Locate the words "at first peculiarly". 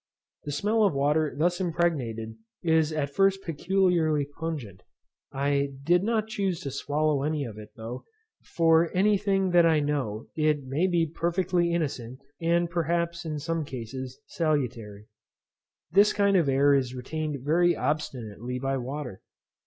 2.91-4.25